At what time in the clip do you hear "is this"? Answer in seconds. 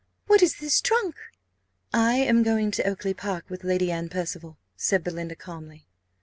0.41-0.81